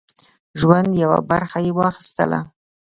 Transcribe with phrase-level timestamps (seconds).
[0.59, 2.39] ژوند یوه برخه یې واخیستله.